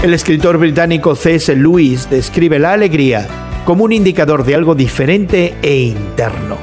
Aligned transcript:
El 0.00 0.14
escritor 0.14 0.58
británico 0.58 1.16
C.S. 1.16 1.56
Lewis 1.56 2.08
describe 2.08 2.60
la 2.60 2.72
alegría 2.72 3.26
como 3.64 3.82
un 3.82 3.92
indicador 3.92 4.44
de 4.44 4.54
algo 4.54 4.76
diferente 4.76 5.56
e 5.60 5.76
interno. 5.76 6.56